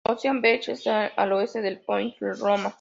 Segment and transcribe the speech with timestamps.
[0.03, 2.69] Ocean Beach está al oeste de Point Loma.